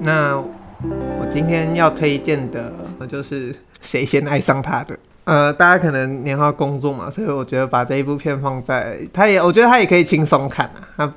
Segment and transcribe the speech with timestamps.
[0.00, 2.72] 那我今天要推荐的，
[3.08, 4.98] 就是谁先爱上他的。
[5.24, 11.14] 呃，大家可能年后工作嘛，所以我觉得把这一部片放在，他也我觉得他也可以轻松看啊。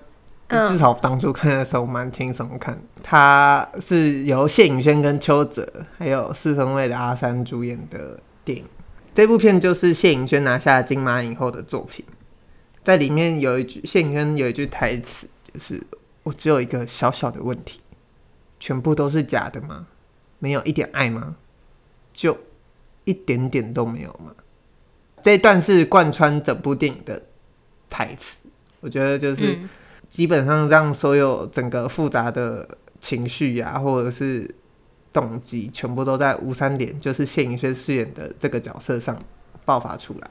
[0.49, 2.79] 他至少当初看的时候蛮轻松看。
[3.03, 8.63] 他是由谢颖轩跟邱泽还有四分卫的阿三主演的电影。
[9.13, 12.05] 这部片就是谢颖轩拿下金马影后的作品，
[12.81, 15.83] 在里面有一句谢颖轩有一句台词，就是
[16.27, 17.81] 我只有一个小小的问题。
[18.59, 19.85] 全部都是假的吗？
[20.39, 21.35] 没有一点爱吗？
[22.11, 22.35] 就
[23.03, 24.33] 一点点都没有吗？
[25.21, 27.21] 这一段是贯穿整部电影的
[27.87, 29.59] 台词，我觉得就是
[30.09, 32.67] 基本上让所有整个复杂的
[32.99, 34.49] 情绪呀、啊，或者是
[35.13, 39.15] 动机，全部都在吴三连，就是谢盈萱饰演的这个角色上
[39.65, 40.27] 爆发出来。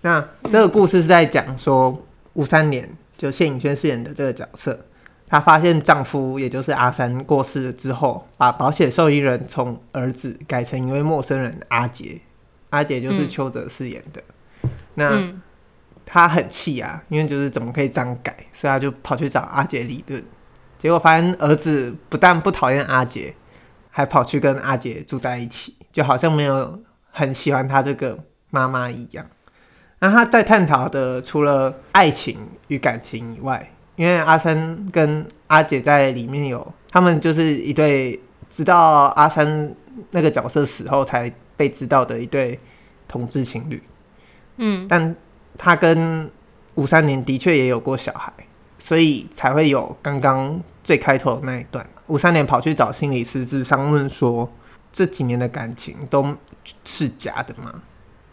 [0.00, 4.86] 那这个故事是在讲说吴三连，就谢颖轩饰演的这个角色。
[5.32, 12.20] 她发现丈夫，也就是阿三过世了之后，把保险受益人从儿子改成一位陌生人阿杰。
[12.68, 14.22] 阿杰就是邱泽饰演的。
[14.60, 15.32] 嗯、那
[16.04, 20.22] 她很气啊，因为就是怎么可以这样改，所以她就跑去找阿杰理论。
[20.76, 23.34] 结果发现儿子不但不讨厌阿杰，
[23.88, 26.78] 还跑去跟阿杰住在一起，就好像没有
[27.10, 28.18] 很喜欢他这个
[28.50, 29.24] 妈妈一样。
[30.00, 32.36] 那他在探讨的除了爱情
[32.68, 38.18] 与感情以外，因为阿三跟阿姐在里面有，他们就是一对，
[38.50, 38.76] 直到
[39.14, 39.72] 阿三
[40.10, 42.58] 那个角色死后才被知道的一对
[43.06, 43.80] 同志情侣。
[44.56, 45.14] 嗯，但
[45.56, 46.28] 他跟
[46.74, 48.32] 五三年的确也有过小孩，
[48.76, 51.88] 所以才会有刚刚最开头的那一段。
[52.08, 54.52] 五三年跑去找心理师智商，问说
[54.90, 56.36] 这几年的感情都
[56.84, 57.82] 是假的吗？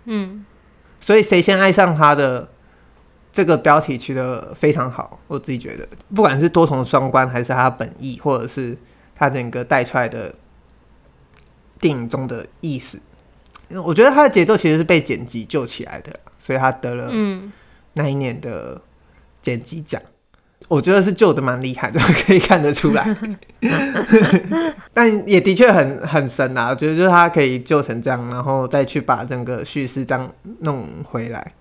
[0.05, 0.43] 嗯，
[0.99, 2.49] 所以谁先爱上他的？
[3.31, 8.75] 这个标题取得非常好，我自己觉得，不管是多重双关，还是他本意，或者是
[9.16, 10.33] 他整个带出来的
[11.80, 12.99] 电影中的意思，
[13.83, 17.11] 我觉得他的节奏其实是被剪辑救起来的，所以他得了
[17.93, 18.81] 那一年的
[19.42, 20.02] 剪辑奖，
[20.67, 23.15] 我觉得是救的蛮厉害的， 可以看得出来，
[24.92, 31.53] 但也的确很很神啊，我觉得就是他可以救成这样，然后再去把整个叙事这样弄回来。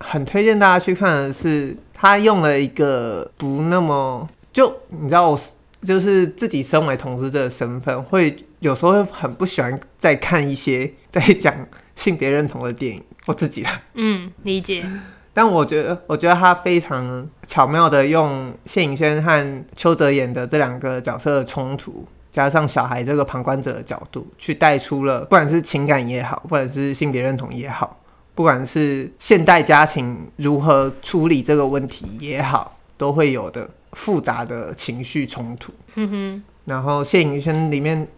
[0.00, 5.40] 很推荐大家去看的是，他用了一个不那么就你知道，我
[5.82, 11.54] 就是自己身为同志这个身份，会有时候会很不喜欢再看一些 在讲
[11.94, 13.02] 性别认同的电影。
[13.26, 14.84] 我自己啦，嗯，理解。
[15.32, 27.99] 但我觉得，我觉得他非常巧妙的用谢颖轩和邱泽演的这两个角色的冲突，加上小孩这个旁观者的角度，去带出了不管是情感也好，不管是性别认同也好。
[28.40, 35.70] 不管是现代家庭如何处理这个问题也好，都会有的复杂的情绪冲突。
[35.96, 36.42] 嗯哼。
[36.64, 38.08] 然后谢盈萱里面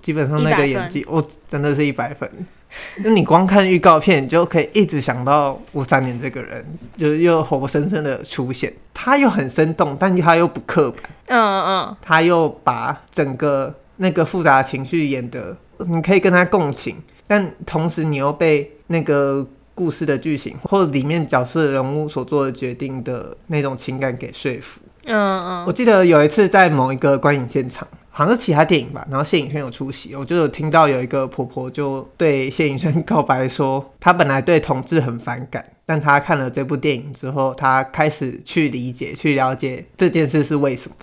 [0.00, 2.30] 基本上那个演技，哦，真的是一百分。
[3.02, 6.64] 那你光看预告片，你就可以一直想到吴三连这个人，
[6.96, 8.72] 就又活生生的出现。
[8.94, 11.02] 他又很生动，但他又不刻板。
[11.26, 11.96] 嗯嗯。
[12.00, 19.44] 他又把整个那个复杂的情绪演得，你可以跟他共情，但同时你又被那个。
[19.74, 24.80] 故事的剧情或者里面角色人物所做的决定的那种情感给说服。
[25.06, 40.94] 嗯嗯，我记得有一次在某一个观影现场，好像是其他电影吧，然后谢颖轩有出席，我就有听到有一个婆婆就对谢颖轩告白说，她本来对同志很反感，但她看了这部电影之后，她开始去理解、去了解这件事是为什么。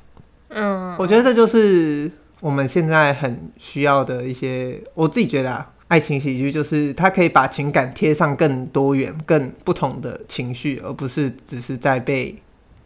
[0.50, 2.10] 嗯，我觉得这就是
[2.40, 5.70] 我们现在很需要的一些，我自己觉得啊。
[5.90, 12.34] 爱情喜剧就是它可以把情感贴上更多元、更不同的情绪，而不是只是在被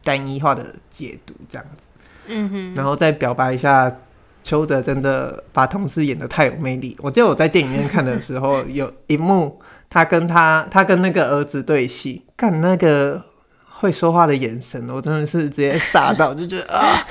[0.04, 1.88] 单一化的解读这样子。
[2.28, 2.74] 嗯哼。
[2.74, 3.96] 然后再表白一下，
[4.44, 6.98] 邱泽真的把同事演得太有魅力。
[7.00, 9.60] 我记得我在电影院看的时候，有一幕
[9.90, 13.26] 他跟他他跟那个儿子对戏，看那个。
[13.84, 17.06] 会说话的眼神，我真的是直接傻到， 就觉得啊，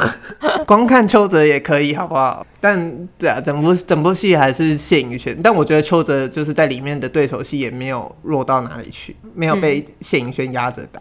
[0.66, 2.46] 光看邱泽也可以，好不好？
[2.62, 10.98] 但对啊，整部整部戏还是谢颖轩，但我觉得邱泽就是在里面的对手戏也没有弱到哪里去，没有被谢颖轩压着打，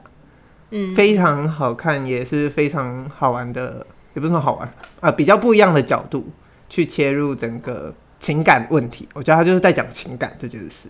[0.72, 4.70] 嗯，非常好看，也是非常好玩的，也不是说好玩
[5.00, 6.30] 啊，比较不一样的角度
[6.68, 10.90] 去切入整个情感问题，我觉得他就是在讲情感这件事，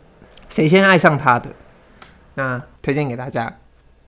[0.49, 1.51] 谁先爱上他的，
[2.33, 3.59] 那推荐给大家。